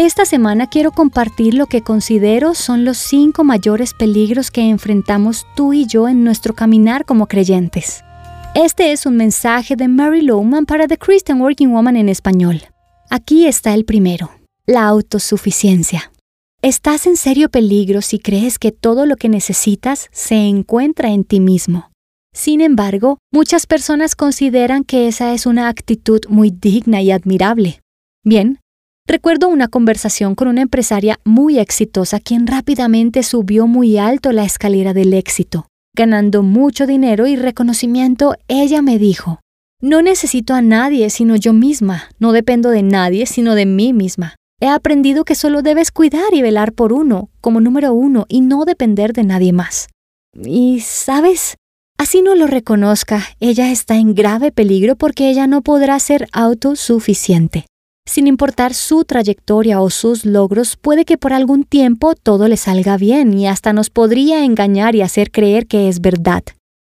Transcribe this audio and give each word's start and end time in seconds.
Esta 0.00 0.24
semana 0.24 0.68
quiero 0.68 0.92
compartir 0.92 1.54
lo 1.54 1.66
que 1.66 1.82
considero 1.82 2.54
son 2.54 2.84
los 2.84 2.98
cinco 2.98 3.42
mayores 3.42 3.94
peligros 3.94 4.52
que 4.52 4.60
enfrentamos 4.60 5.44
tú 5.56 5.72
y 5.72 5.86
yo 5.86 6.06
en 6.06 6.22
nuestro 6.22 6.54
caminar 6.54 7.04
como 7.04 7.26
creyentes. 7.26 8.04
Este 8.54 8.92
es 8.92 9.06
un 9.06 9.16
mensaje 9.16 9.74
de 9.74 9.88
Mary 9.88 10.22
Lowman 10.22 10.66
para 10.66 10.86
The 10.86 10.98
Christian 10.98 11.40
Working 11.40 11.72
Woman 11.72 11.96
en 11.96 12.08
español. 12.08 12.62
Aquí 13.10 13.48
está 13.48 13.74
el 13.74 13.84
primero, 13.84 14.30
la 14.66 14.86
autosuficiencia. 14.86 16.12
Estás 16.62 17.08
en 17.08 17.16
serio 17.16 17.48
peligro 17.48 18.00
si 18.00 18.20
crees 18.20 18.60
que 18.60 18.70
todo 18.70 19.04
lo 19.04 19.16
que 19.16 19.28
necesitas 19.28 20.06
se 20.12 20.36
encuentra 20.36 21.10
en 21.10 21.24
ti 21.24 21.40
mismo. 21.40 21.90
Sin 22.32 22.60
embargo, 22.60 23.18
muchas 23.32 23.66
personas 23.66 24.14
consideran 24.14 24.84
que 24.84 25.08
esa 25.08 25.34
es 25.34 25.44
una 25.44 25.66
actitud 25.66 26.20
muy 26.28 26.52
digna 26.52 27.02
y 27.02 27.10
admirable. 27.10 27.80
Bien, 28.22 28.60
recuerdo 29.08 29.48
una 29.48 29.68
conversación 29.68 30.34
con 30.34 30.46
una 30.46 30.60
empresaria 30.60 31.18
muy 31.24 31.58
exitosa 31.58 32.20
quien 32.20 32.46
rápidamente 32.46 33.22
subió 33.22 33.66
muy 33.66 33.98
alto 33.98 34.30
la 34.30 34.44
escalera 34.44 34.92
del 34.92 35.14
éxito. 35.14 35.66
Ganando 35.96 36.42
mucho 36.42 36.86
dinero 36.86 37.26
y 37.26 37.34
reconocimiento, 37.34 38.36
ella 38.46 38.82
me 38.82 38.98
dijo, 38.98 39.40
no 39.80 40.02
necesito 40.02 40.54
a 40.54 40.62
nadie 40.62 41.10
sino 41.10 41.34
yo 41.34 41.52
misma, 41.52 42.10
no 42.18 42.32
dependo 42.32 42.70
de 42.70 42.82
nadie 42.82 43.26
sino 43.26 43.54
de 43.54 43.66
mí 43.66 43.92
misma. 43.92 44.36
He 44.60 44.68
aprendido 44.68 45.24
que 45.24 45.34
solo 45.34 45.62
debes 45.62 45.90
cuidar 45.90 46.34
y 46.34 46.42
velar 46.42 46.72
por 46.72 46.92
uno, 46.92 47.30
como 47.40 47.60
número 47.60 47.92
uno, 47.94 48.26
y 48.28 48.40
no 48.40 48.64
depender 48.64 49.12
de 49.12 49.22
nadie 49.24 49.52
más. 49.52 49.88
Y, 50.34 50.80
¿sabes? 50.80 51.56
Así 51.96 52.22
no 52.22 52.34
lo 52.34 52.46
reconozca, 52.46 53.24
ella 53.40 53.70
está 53.70 53.96
en 53.96 54.14
grave 54.14 54.52
peligro 54.52 54.96
porque 54.96 55.30
ella 55.30 55.46
no 55.46 55.62
podrá 55.62 55.98
ser 55.98 56.28
autosuficiente. 56.32 57.66
Sin 58.08 58.26
importar 58.26 58.72
su 58.72 59.04
trayectoria 59.04 59.82
o 59.82 59.90
sus 59.90 60.24
logros, 60.24 60.78
puede 60.78 61.04
que 61.04 61.18
por 61.18 61.34
algún 61.34 61.64
tiempo 61.64 62.14
todo 62.14 62.48
le 62.48 62.56
salga 62.56 62.96
bien 62.96 63.34
y 63.34 63.46
hasta 63.46 63.74
nos 63.74 63.90
podría 63.90 64.44
engañar 64.44 64.94
y 64.94 65.02
hacer 65.02 65.30
creer 65.30 65.66
que 65.66 65.90
es 65.90 66.00
verdad. 66.00 66.42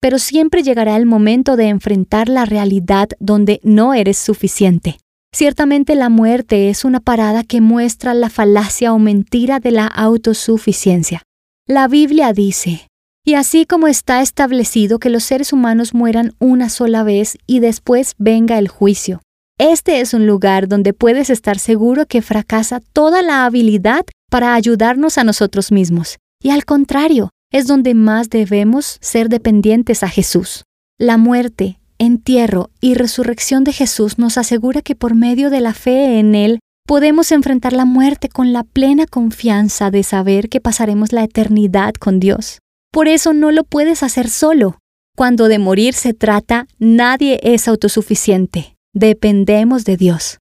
Pero 0.00 0.20
siempre 0.20 0.62
llegará 0.62 0.96
el 0.96 1.06
momento 1.06 1.56
de 1.56 1.66
enfrentar 1.66 2.28
la 2.28 2.44
realidad 2.44 3.08
donde 3.18 3.58
no 3.64 3.92
eres 3.92 4.18
suficiente. 4.18 4.98
Ciertamente 5.34 5.96
la 5.96 6.10
muerte 6.10 6.70
es 6.70 6.84
una 6.84 7.00
parada 7.00 7.42
que 7.42 7.60
muestra 7.60 8.14
la 8.14 8.30
falacia 8.30 8.92
o 8.92 9.00
mentira 9.00 9.58
de 9.58 9.72
la 9.72 9.88
autosuficiencia. 9.88 11.22
La 11.66 11.88
Biblia 11.88 12.32
dice, 12.32 12.86
y 13.26 13.34
así 13.34 13.66
como 13.66 13.88
está 13.88 14.22
establecido 14.22 15.00
que 15.00 15.10
los 15.10 15.24
seres 15.24 15.52
humanos 15.52 15.92
mueran 15.92 16.34
una 16.38 16.68
sola 16.68 17.02
vez 17.02 17.36
y 17.48 17.58
después 17.58 18.14
venga 18.16 18.60
el 18.60 18.68
juicio. 18.68 19.22
Este 19.62 20.00
es 20.00 20.14
un 20.14 20.26
lugar 20.26 20.68
donde 20.68 20.94
puedes 20.94 21.28
estar 21.28 21.58
seguro 21.58 22.06
que 22.06 22.22
fracasa 22.22 22.80
toda 22.94 23.20
la 23.20 23.44
habilidad 23.44 24.06
para 24.30 24.54
ayudarnos 24.54 25.18
a 25.18 25.24
nosotros 25.24 25.70
mismos. 25.70 26.16
Y 26.42 26.48
al 26.48 26.64
contrario, 26.64 27.28
es 27.52 27.66
donde 27.66 27.92
más 27.92 28.30
debemos 28.30 28.96
ser 29.02 29.28
dependientes 29.28 30.02
a 30.02 30.08
Jesús. 30.08 30.64
La 30.98 31.18
muerte, 31.18 31.78
entierro 31.98 32.70
y 32.80 32.94
resurrección 32.94 33.62
de 33.64 33.74
Jesús 33.74 34.18
nos 34.18 34.38
asegura 34.38 34.80
que 34.80 34.94
por 34.94 35.14
medio 35.14 35.50
de 35.50 35.60
la 35.60 35.74
fe 35.74 36.18
en 36.18 36.34
Él 36.34 36.58
podemos 36.86 37.30
enfrentar 37.30 37.74
la 37.74 37.84
muerte 37.84 38.30
con 38.30 38.54
la 38.54 38.64
plena 38.64 39.04
confianza 39.04 39.90
de 39.90 40.04
saber 40.04 40.48
que 40.48 40.62
pasaremos 40.62 41.12
la 41.12 41.24
eternidad 41.24 41.92
con 41.92 42.18
Dios. 42.18 42.60
Por 42.90 43.08
eso 43.08 43.34
no 43.34 43.50
lo 43.50 43.64
puedes 43.64 44.02
hacer 44.02 44.30
solo. 44.30 44.78
Cuando 45.18 45.48
de 45.48 45.58
morir 45.58 45.92
se 45.92 46.14
trata, 46.14 46.66
nadie 46.78 47.40
es 47.42 47.68
autosuficiente. 47.68 48.74
Dependemos 48.94 49.84
de 49.84 49.96
Dios. 49.96 50.38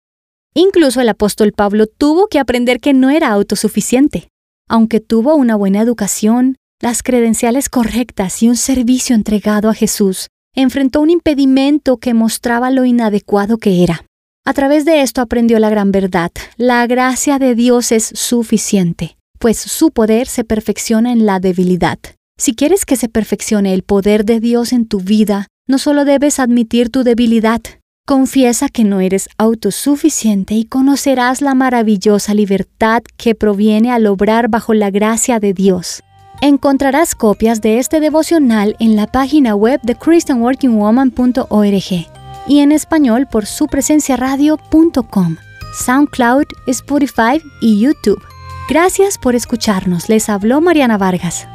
Incluso 0.56 1.02
el 1.02 1.10
apóstol 1.10 1.52
Pablo 1.52 1.86
tuvo 1.86 2.28
que 2.28 2.40
aprender 2.40 2.80
que 2.80 2.94
no 2.94 3.12
era 3.12 3.30
autosuficiente. 3.30 4.30
Aunque 4.68 5.00
tuvo 5.00 5.36
una 5.36 5.56
buena 5.56 5.82
educación, 5.82 6.56
las 6.82 7.04
credenciales 7.04 7.70
correctas 7.70 8.42
y 8.42 8.50
un 8.50 8.56
servicio 8.56 9.16
entregado 9.16 9.70
a 9.70 9.76
Jesús, 9.76 10.30
enfrentó 10.56 11.02
un 11.02 11.12
impedimento 11.12 11.98
que 11.98 12.16
mostraba 12.16 12.72
lo 12.72 12.86
inadecuado 12.86 13.58
que 13.58 13.84
era. 13.84 14.06
A 14.46 14.54
través 14.54 14.84
de 14.84 15.02
esto 15.02 15.22
aprendió 15.22 15.60
la 15.60 15.70
gran 15.70 15.92
verdad. 15.92 16.32
La 16.58 16.88
gracia 16.88 17.38
de 17.38 17.54
Dios 17.54 17.92
es 17.92 18.12
suficiente, 18.16 19.16
pues 19.38 19.60
su 19.60 19.92
poder 19.92 20.28
se 20.28 20.44
perfecciona 20.44 21.12
en 21.12 21.28
la 21.28 21.40
debilidad. 21.40 22.00
Si 22.40 22.56
quieres 22.56 22.86
que 22.86 22.96
se 22.96 23.10
perfeccione 23.10 23.76
el 23.76 23.84
poder 23.84 24.26
de 24.26 24.40
Dios 24.40 24.74
en 24.74 24.88
tu 24.88 25.02
vida, 25.02 25.48
no 25.68 25.78
solo 25.78 26.04
debes 26.04 26.40
admitir 26.40 26.90
tu 26.90 27.04
debilidad, 27.04 27.62
confiesa 28.10 28.68
que 28.70 28.84
no 28.84 29.02
eres 29.02 29.30
autosuficiente 29.38 30.56
y 30.56 30.66
conocerás 30.66 31.44
la 31.44 31.54
maravillosa 31.54 32.34
libertad 32.34 33.04
que 33.18 33.36
proviene 33.36 33.92
al 33.92 34.08
obrar 34.08 34.50
bajo 34.50 34.74
la 34.74 34.90
gracia 34.90 35.40
de 35.40 35.54
Dios. 35.54 36.02
Encontrarás 36.42 37.14
copias 37.14 37.62
de 37.62 37.78
este 37.78 38.00
devocional 38.00 38.76
en 38.80 38.96
la 38.96 39.06
página 39.06 39.54
web 39.54 39.80
de 39.84 39.94
christianworkingwoman.org 39.94 42.08
y 42.48 42.60
en 42.62 42.72
español 42.72 43.28
por 43.32 43.46
su 43.46 43.68
presencia 43.68 44.18
radio.com, 44.18 45.38
SoundCloud, 45.76 46.46
Spotify 46.66 47.40
y 47.62 47.80
YouTube. 47.80 48.24
Gracias 48.68 49.20
por 49.20 49.36
escucharnos. 49.36 50.10
Les 50.10 50.30
habló 50.30 50.62
Mariana 50.62 50.98
Vargas. 50.98 51.48